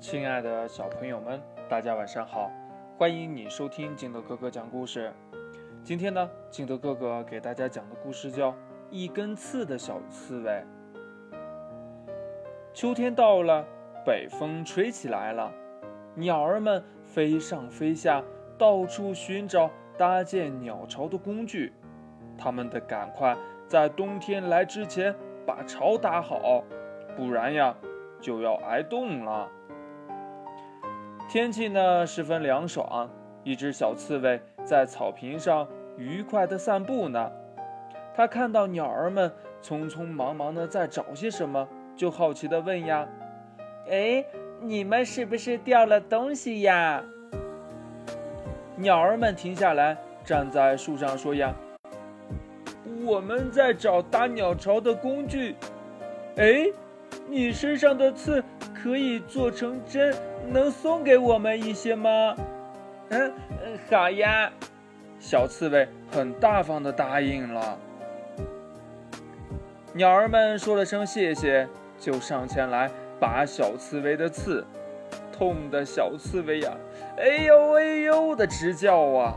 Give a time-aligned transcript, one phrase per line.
[0.00, 2.52] 亲爱的小朋友们，大家晚上好！
[2.96, 5.12] 欢迎你收听金德哥哥讲故事。
[5.82, 8.52] 今天呢，金德哥哥给大家讲的故事叫
[8.90, 10.52] 《一根刺的小刺猬》。
[12.72, 13.66] 秋天到了，
[14.06, 15.52] 北风吹起来了，
[16.14, 18.22] 鸟儿们飞上飞下，
[18.56, 21.72] 到处寻找搭建鸟巢的工具。
[22.38, 23.36] 它们得赶快
[23.66, 25.12] 在冬天来之前
[25.44, 26.62] 把巢搭好，
[27.16, 27.74] 不然呀，
[28.20, 29.50] 就要挨冻了。
[31.28, 33.06] 天气呢十分凉爽，
[33.44, 35.68] 一只小刺猬在草坪上
[35.98, 37.30] 愉快地散步呢。
[38.14, 39.30] 它看到鸟儿们
[39.62, 43.06] 匆匆忙忙地在找些什么，就好奇地问呀
[43.90, 44.24] ：“哎，
[44.62, 47.04] 你们是不是掉了东西呀？”
[48.74, 51.54] 鸟儿们停下来，站在树上说：“呀，
[53.04, 55.54] 我们在找搭鸟巢的工具。
[56.36, 56.64] 哎，
[57.28, 58.42] 你身上的刺
[58.82, 60.14] 可以做成针。”
[60.50, 62.34] 能送给我们一些吗？
[63.10, 63.32] 嗯，
[63.90, 64.50] 好呀。
[65.18, 67.78] 小刺猬很大方的答应了。
[69.92, 74.64] 鸟儿们说了声谢谢，就上前来拔小刺猬的刺。
[75.30, 76.72] 痛的小刺猬呀，
[77.18, 79.36] 哎呦哎呦的直叫啊！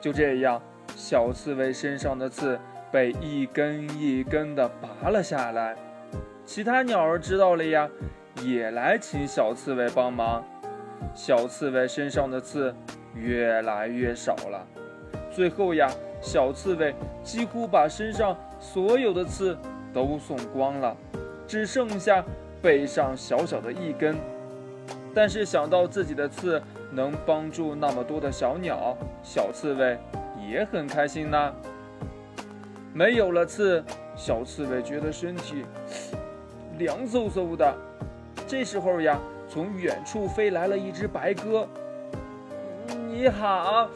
[0.00, 0.60] 就这样，
[0.96, 2.58] 小刺猬身上的刺
[2.90, 5.76] 被一根一根的拔了下来。
[6.44, 7.88] 其他鸟儿知道了呀。
[8.42, 10.44] 也来请小刺猬帮忙，
[11.14, 12.74] 小刺猬身上的刺
[13.14, 14.66] 越来越少了，
[15.30, 15.88] 最后呀，
[16.20, 19.56] 小刺猬几乎把身上所有的刺
[19.92, 20.96] 都送光了，
[21.46, 22.24] 只剩下
[22.60, 24.16] 背上小小的一根。
[25.14, 29.96] 但是想到自己的刺能帮助那么多的小鸟，小刺猬
[30.50, 31.54] 也很开心呐。
[32.92, 33.82] 没有了刺，
[34.16, 35.64] 小刺猬觉得身体
[36.78, 37.72] 凉飕飕的。
[38.46, 41.66] 这时候呀，从远处飞来了一只白鸽。
[43.08, 43.88] 你好，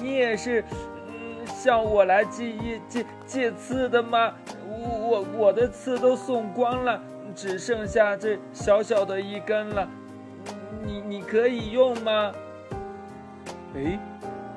[0.00, 0.64] 你也是
[1.06, 4.32] 嗯向我来借一借借刺的吗？
[4.68, 7.00] 我我我的刺都送光了，
[7.34, 9.88] 只剩下这小小的一根了。
[10.84, 12.32] 你你可以用吗？
[13.76, 13.98] 哎，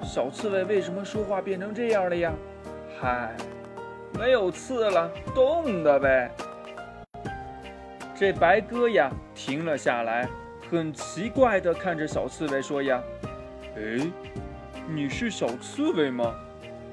[0.02, 2.34] 小刺猬为什么说话变成这样了呀？
[3.00, 3.36] 嗨，
[4.18, 6.32] 没有刺了，冻的呗。
[8.18, 10.26] 这白鸽呀停了下来，
[10.72, 13.04] 很奇怪地看着小刺猬说：“呀，
[13.76, 14.10] 哎，
[14.88, 16.34] 你是小刺猬吗？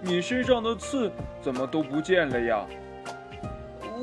[0.00, 2.66] 你身上的刺怎么都不见了呀？”“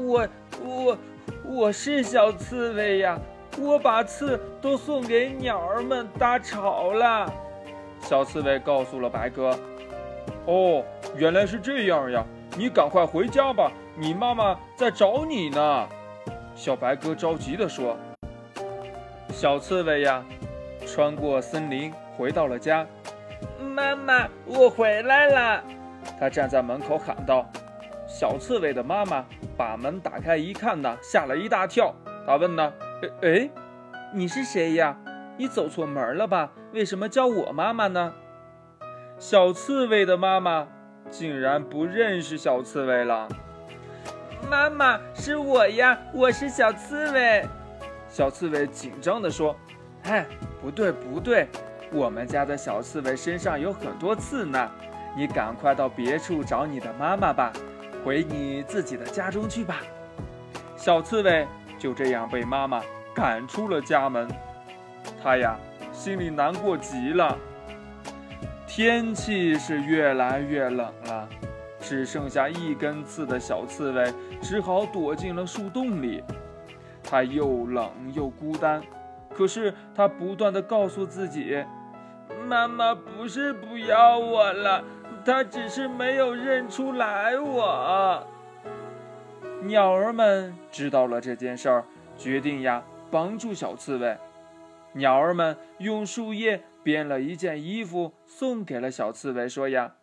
[0.02, 0.28] 我
[0.63, 0.97] 我
[1.44, 3.19] 我是小刺猬呀，
[3.58, 7.29] 我把刺都送给鸟儿们搭巢了。”
[8.00, 9.53] 小刺猬告诉了白鸽。
[10.47, 10.85] “哦，
[11.18, 12.24] 原来是这样呀，
[12.58, 15.90] 你赶快回家吧，你妈妈在找你呢。”
[16.59, 17.96] 小白鸽着急地说
[19.31, 20.22] ：“小刺猬呀，
[20.86, 22.86] 穿过森林回到了家。
[23.62, 25.64] 妈妈，我回来了。”
[26.20, 27.50] 它站在门口喊道。
[28.06, 29.25] 小刺猬的妈妈
[29.56, 31.96] 把门打开一看呢，吓了一大跳。
[32.28, 32.74] 她问呢
[33.24, 33.50] ：“哎哎，
[34.14, 34.97] 你是谁呀？
[35.38, 36.52] 你走错门了吧？
[36.74, 38.14] 为什么叫我妈妈呢？”
[39.18, 40.68] 小刺猬的妈妈
[41.09, 43.30] 竟然不认识小刺猬了。
[44.49, 47.47] 妈妈是我呀，我是小刺猬。
[48.09, 49.55] 小刺猬紧张地说
[50.09, 50.25] ：“哎，
[50.59, 51.47] 不对不对，
[51.91, 54.71] 我们家的小刺猬身上有很多刺呢。
[55.15, 57.53] 你赶快到别处找你的妈妈吧，
[58.03, 59.81] 回你自己的家中去吧。”
[60.75, 62.81] 小刺猬就这样被妈妈
[63.13, 64.27] 赶出了家门，
[65.21, 65.55] 它呀
[65.91, 67.37] 心里难过极了。
[68.66, 71.29] 天气是越来越冷了。
[71.89, 74.13] 只剩下一根刺的小刺猬
[74.44, 76.23] 只好躲进了树洞里。
[77.01, 78.79] 它又冷又孤单，
[79.33, 81.66] 可是它不断地告诉自己
[82.47, 84.83] ：“妈妈不是不要我了，
[85.25, 88.28] 她只是没有认出来我。”
[89.63, 91.83] 鸟儿们知道了这件事儿，
[92.16, 94.16] 决定呀帮助小刺猬。
[94.93, 99.96] 鸟儿们用树叶编了一件衣服送给了小刺猬，说呀。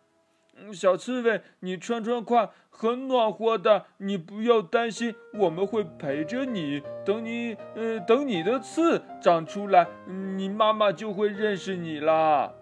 [0.73, 3.85] 小刺猬，你穿穿快，很暖和的。
[3.97, 6.81] 你不要担心，我们会陪着你。
[7.05, 12.53] 等你，呃，等你的刺长出来，你妈妈就会认识你啦。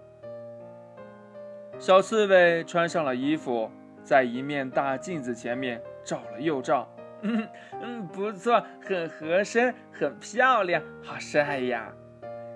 [1.77, 3.69] 小刺猬穿上了衣服，
[4.03, 6.87] 在一面大镜子前面照了又照。
[7.21, 7.47] 嗯
[7.81, 11.91] 嗯，不错，很合身，很漂亮，好帅呀！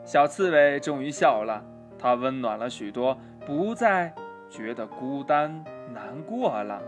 [0.05, 1.63] 小刺猬终于笑了，
[1.97, 4.13] 它温暖了许多，不再。
[4.49, 5.63] 觉得孤单
[5.93, 6.81] 难过了。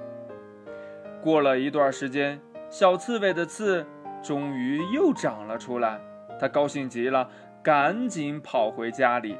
[1.21, 3.85] 过了一段时间，小刺猬的刺
[4.23, 5.99] 终于又长了出来，
[6.39, 7.29] 它高兴极了，
[7.61, 9.37] 赶紧跑回家里。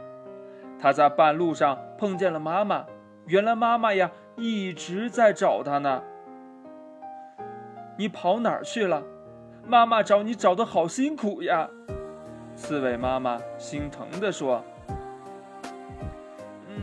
[0.80, 2.86] 他在半路上碰见了妈妈，
[3.26, 6.02] 原来妈妈呀一直在找他呢。
[7.98, 9.04] 你跑哪儿去了？
[9.68, 11.70] 妈妈找你找的好辛苦呀！
[12.56, 14.64] 刺猬妈妈心疼地说。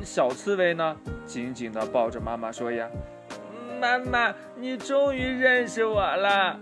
[0.02, 0.96] 小刺猬呢，
[1.26, 2.88] 紧紧地抱着妈妈说呀
[3.80, 6.58] ：“妈妈，你终于认识我了。”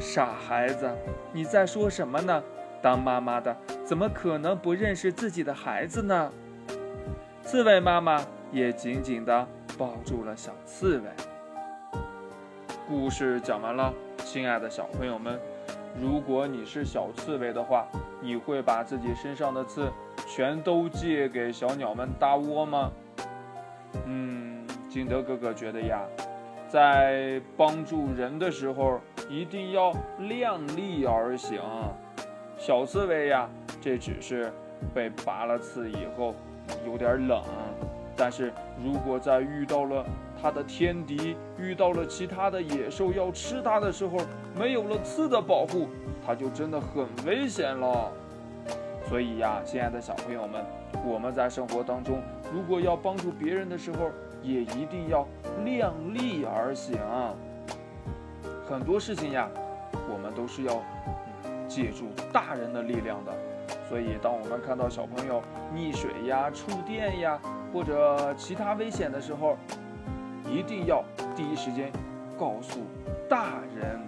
[0.00, 0.90] 傻孩子，
[1.32, 2.42] 你在说什么呢？
[2.82, 6.32] 当妈妈的怎么可能不认识自己的孩子呢？
[7.42, 9.46] 刺猬妈妈也紧紧地
[9.78, 11.04] 抱住了小刺猬。
[12.86, 15.40] 故事讲完了，亲爱的小朋友们，
[16.00, 17.86] 如果你是小刺猬的话，
[18.20, 19.90] 你会把自己身上的刺
[20.36, 22.92] 全都借给小鸟们搭窝吗？
[24.04, 26.02] 嗯，金德哥哥觉得呀，
[26.68, 29.00] 在帮助人的时候
[29.30, 31.58] 一定要量力而行。
[32.58, 33.48] 小刺猬呀，
[33.80, 34.52] 这只是
[34.94, 36.34] 被拔了刺以后
[36.86, 37.42] 有点冷，
[38.14, 38.52] 但是
[38.84, 40.04] 如果在遇到了
[40.42, 44.18] 它的天敌遇到了其他的野兽要吃它的时候，
[44.54, 45.88] 没有了刺的保护，
[46.26, 48.12] 它就真的很危险了。
[49.08, 50.64] 所以呀，亲爱的小朋友们，
[51.04, 52.20] 我们在生活当中，
[52.52, 54.10] 如果要帮助别人的时候，
[54.42, 55.26] 也一定要
[55.64, 56.98] 量力而行。
[58.68, 59.48] 很多事情呀，
[60.12, 60.82] 我们都是要
[61.68, 63.32] 借助大人的力量的。
[63.88, 65.40] 所以，当我们看到小朋友
[65.72, 67.38] 溺水呀、触电呀，
[67.72, 69.56] 或者其他危险的时候，
[70.44, 71.04] 一定要
[71.36, 71.92] 第一时间
[72.36, 72.80] 告诉
[73.28, 74.00] 大人。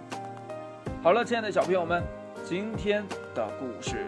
[1.01, 2.03] 好了，亲爱的小朋友们，
[2.43, 3.01] 今天
[3.33, 4.07] 的故事